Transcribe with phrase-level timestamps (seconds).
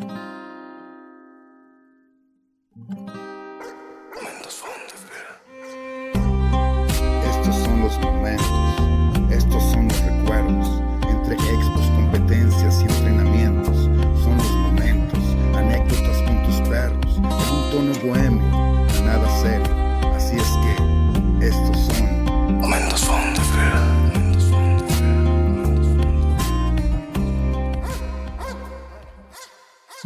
[0.00, 0.29] Estos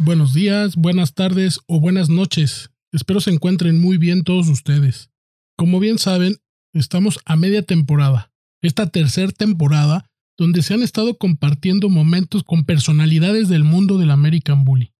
[0.05, 2.69] Buenos días, buenas tardes o buenas noches.
[2.91, 5.09] Espero se encuentren muy bien todos ustedes.
[5.57, 6.37] Como bien saben,
[6.73, 8.31] estamos a media temporada,
[8.61, 10.05] esta tercera temporada
[10.37, 14.93] donde se han estado compartiendo momentos con personalidades del mundo del American Bully.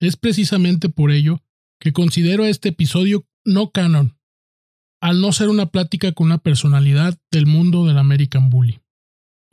[0.00, 1.42] Es precisamente por ello
[1.80, 4.16] que considero este episodio no canon,
[5.00, 8.81] al no ser una plática con una personalidad del mundo del American Bully.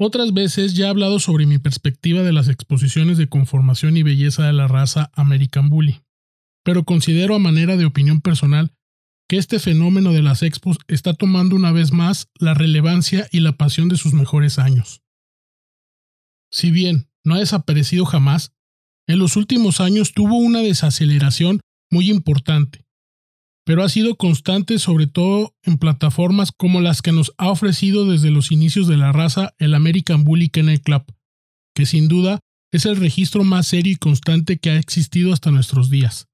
[0.01, 4.45] Otras veces ya he hablado sobre mi perspectiva de las exposiciones de conformación y belleza
[4.45, 6.03] de la raza American Bully,
[6.63, 8.71] pero considero a manera de opinión personal
[9.27, 13.57] que este fenómeno de las expos está tomando una vez más la relevancia y la
[13.57, 15.01] pasión de sus mejores años.
[16.49, 18.53] Si bien no ha desaparecido jamás,
[19.05, 21.59] en los últimos años tuvo una desaceleración
[21.91, 22.85] muy importante,
[23.69, 28.31] pero ha sido constante sobre todo en plataformas como las que nos ha ofrecido desde
[28.31, 31.03] los inicios de la raza el American Bully Kennel Club,
[31.75, 32.39] que sin duda
[32.71, 36.25] es el registro más serio y constante que ha existido hasta nuestros días.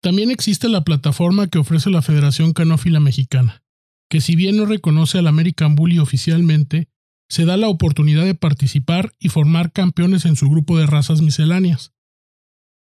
[0.00, 3.62] También existe la plataforma que ofrece la Federación Canófila Mexicana,
[4.08, 6.88] que si bien no reconoce al American Bully oficialmente,
[7.28, 11.92] se da la oportunidad de participar y formar campeones en su grupo de razas misceláneas.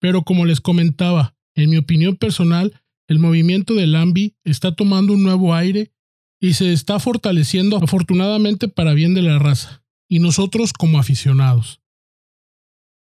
[0.00, 5.22] Pero como les comentaba, en mi opinión personal, el movimiento del AMBI está tomando un
[5.22, 5.92] nuevo aire
[6.40, 11.80] y se está fortaleciendo afortunadamente para bien de la raza, y nosotros como aficionados.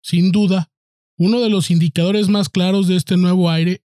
[0.03, 0.71] Sin duda,
[1.17, 3.83] uno de los indicadores más claros de este nuevo aire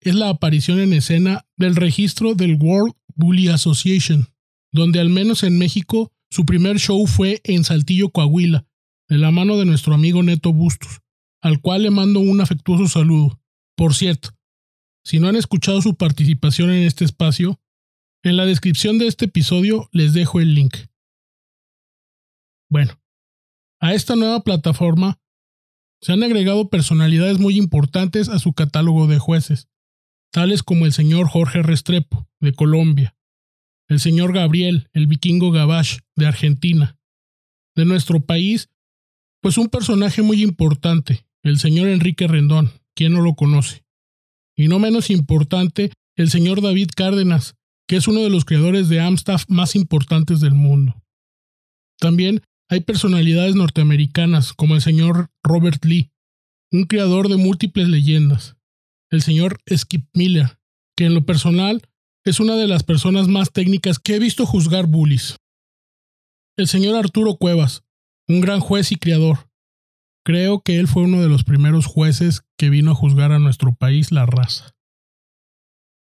[0.00, 4.28] es la aparición en escena del registro del World Bully Association,
[4.72, 8.66] donde al menos en México su primer show fue en Saltillo, Coahuila,
[9.08, 11.00] de la mano de nuestro amigo Neto Bustos,
[11.40, 13.40] al cual le mando un afectuoso saludo.
[13.76, 14.30] Por cierto,
[15.04, 17.60] si no han escuchado su participación en este espacio,
[18.22, 20.76] en la descripción de este episodio les dejo el link.
[22.68, 23.00] Bueno,
[23.80, 25.20] a esta nueva plataforma
[26.02, 29.68] se han agregado personalidades muy importantes a su catálogo de jueces,
[30.30, 33.16] tales como el señor Jorge Restrepo, de Colombia,
[33.88, 36.96] el señor Gabriel, el vikingo Gabash, de Argentina.
[37.74, 38.68] De nuestro país,
[39.40, 43.84] pues un personaje muy importante, el señor Enrique Rendón, quien no lo conoce
[44.60, 47.54] y no menos importante, el señor David Cárdenas,
[47.88, 51.02] que es uno de los creadores de Amstaff más importantes del mundo.
[51.98, 56.10] También hay personalidades norteamericanas como el señor Robert Lee,
[56.70, 58.56] un creador de múltiples leyendas,
[59.10, 60.58] el señor Skip Miller,
[60.96, 61.82] que en lo personal
[62.24, 65.36] es una de las personas más técnicas que he visto juzgar bullies.
[66.56, 67.82] El señor Arturo Cuevas,
[68.28, 69.49] un gran juez y creador,
[70.24, 73.74] Creo que él fue uno de los primeros jueces que vino a juzgar a nuestro
[73.74, 74.76] país la raza.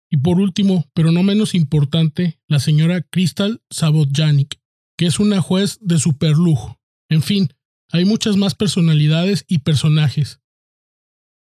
[0.09, 4.59] Y por último, pero no menos importante, la señora Crystal Sabotjanik,
[4.97, 6.79] que es una juez de superlujo.
[7.09, 7.53] En fin,
[7.91, 10.41] hay muchas más personalidades y personajes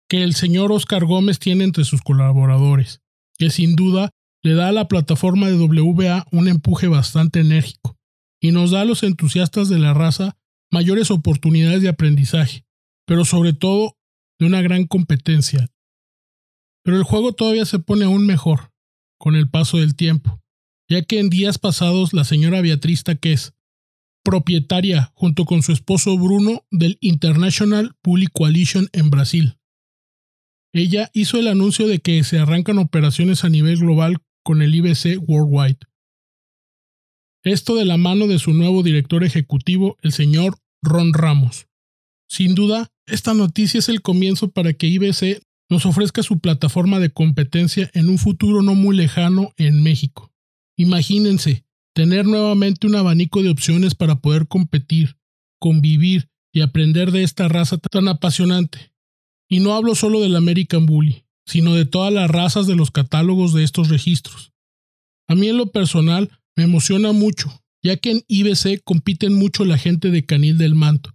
[0.07, 3.01] que el señor Oscar Gómez tiene entre sus colaboradores,
[3.38, 4.12] que sin duda
[4.44, 7.97] le da a la plataforma de WBA un empuje bastante enérgico
[8.39, 10.38] y nos da a los entusiastas de la raza
[10.75, 12.66] mayores oportunidades de aprendizaje,
[13.08, 13.97] pero sobre todo
[14.38, 15.69] de una gran competencia.
[16.84, 18.74] Pero el juego todavía se pone aún mejor
[19.18, 20.41] con el paso del tiempo,
[20.90, 23.53] ya que en días pasados la señora Beatriz Taqués,
[24.22, 29.57] propietaria junto con su esposo Bruno del International Bully Coalition en Brasil,
[30.74, 35.22] ella hizo el anuncio de que se arrancan operaciones a nivel global con el IBC
[35.25, 35.80] Worldwide.
[37.46, 41.68] Esto de la mano de su nuevo director ejecutivo, el señor Ron Ramos.
[42.30, 47.10] Sin duda, esta noticia es el comienzo para que IBC nos ofrezca su plataforma de
[47.10, 50.32] competencia en un futuro no muy lejano en México.
[50.78, 55.18] Imagínense, tener nuevamente un abanico de opciones para poder competir,
[55.60, 58.94] convivir y aprender de esta raza tan apasionante.
[59.50, 63.54] Y no hablo solo del American Bully, sino de todas las razas de los catálogos
[63.54, 64.54] de estos registros.
[65.28, 67.52] A mí en lo personal me emociona mucho
[67.86, 71.12] ya que en IBC compiten mucho la gente de Canil del Manto,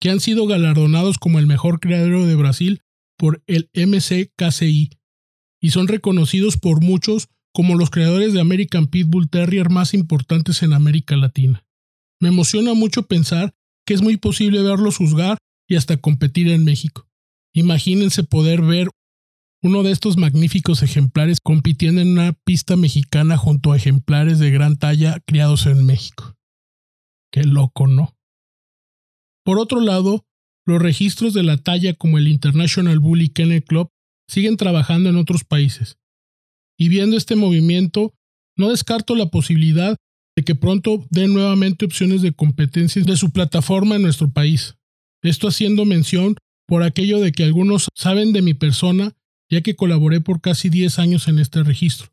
[0.00, 2.80] que han sido galardonados como el mejor criadero de Brasil
[3.18, 4.88] por el MCKCI
[5.60, 10.72] y son reconocidos por muchos como los creadores de American Pitbull Terrier más importantes en
[10.72, 11.66] América Latina.
[12.20, 13.52] Me emociona mucho pensar
[13.84, 15.36] que es muy posible verlos juzgar
[15.68, 17.06] y hasta competir en México.
[17.52, 18.88] Imagínense poder ver
[19.64, 24.76] uno de estos magníficos ejemplares compitiendo en una pista mexicana junto a ejemplares de gran
[24.76, 26.36] talla criados en México.
[27.32, 28.14] Qué loco, ¿no?
[29.42, 30.26] Por otro lado,
[30.66, 33.88] los registros de la talla como el International Bully Kennel Club
[34.28, 35.96] siguen trabajando en otros países.
[36.78, 38.12] Y viendo este movimiento,
[38.58, 39.96] no descarto la posibilidad
[40.36, 44.74] de que pronto den nuevamente opciones de competencias de su plataforma en nuestro país.
[45.22, 49.14] Esto haciendo mención por aquello de que algunos saben de mi persona
[49.54, 52.12] ya que colaboré por casi 10 años en este registro.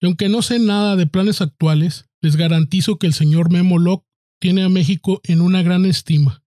[0.00, 4.06] Y aunque no sé nada de planes actuales, les garantizo que el señor Memo Locke
[4.40, 6.44] tiene a México en una gran estima,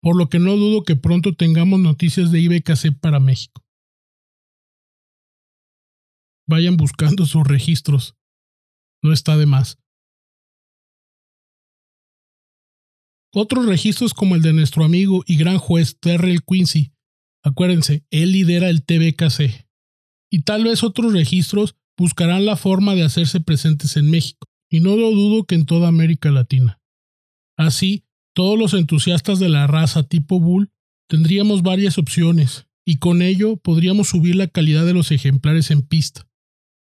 [0.00, 3.62] por lo que no dudo que pronto tengamos noticias de IBKC para México.
[6.48, 8.16] Vayan buscando sus registros,
[9.02, 9.78] no está de más.
[13.34, 16.93] Otros registros como el de nuestro amigo y gran juez Terrell Quincy
[17.44, 19.68] Acuérdense, él lidera el TBKC.
[20.30, 24.96] Y tal vez otros registros buscarán la forma de hacerse presentes en México, y no
[24.96, 26.80] lo dudo que en toda América Latina.
[27.56, 28.04] Así,
[28.34, 30.72] todos los entusiastas de la raza tipo Bull
[31.06, 36.26] tendríamos varias opciones, y con ello podríamos subir la calidad de los ejemplares en pista.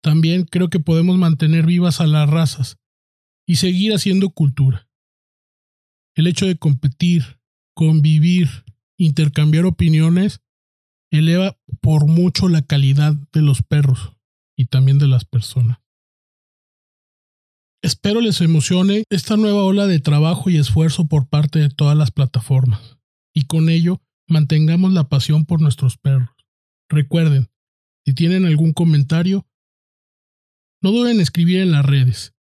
[0.02, 2.78] También creo que podemos mantener vivas a las razas
[3.46, 4.88] y seguir haciendo cultura.
[6.14, 7.38] El hecho de competir,
[7.74, 8.48] convivir,
[9.00, 10.42] intercambiar opiniones
[11.10, 14.12] eleva por mucho la calidad de los perros
[14.56, 15.78] y también de las personas.
[17.82, 22.10] Espero les emocione esta nueva ola de trabajo y esfuerzo por parte de todas las
[22.10, 22.98] plataformas
[23.34, 26.28] y con ello mantengamos la pasión por nuestros perros.
[26.90, 27.48] Recuerden,
[28.04, 29.46] si tienen algún comentario,
[30.82, 32.34] no duden en escribir en las redes.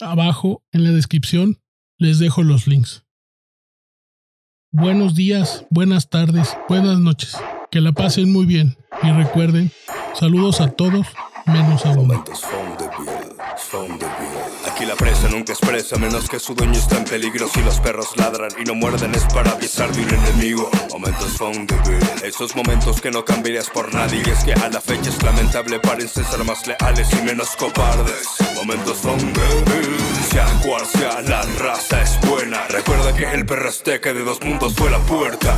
[0.00, 1.60] Abajo en la descripción
[1.98, 3.04] les dejo los links.
[4.72, 7.36] Buenos días, buenas tardes, buenas noches.
[7.72, 8.76] Que la pasen muy bien.
[9.02, 9.72] Y recuerden,
[10.14, 11.08] saludos a todos,
[11.44, 12.24] menos a uno.
[14.66, 17.48] Aquí la presa nunca expresa menos que su dueño está en peligro.
[17.48, 20.70] Si los perros ladran y no muerden es para avisar de un enemigo.
[20.92, 21.38] Momentos
[21.88, 24.22] vida, esos momentos que no cambiarías por nadie.
[24.26, 28.28] Y es que a la fecha es lamentable, parecen ser más leales y menos cobardes.
[28.56, 32.66] Momentos vida, sea cual sea la raza es buena.
[32.68, 35.56] Recuerda que el perro azteca de dos mundos fue la puerta.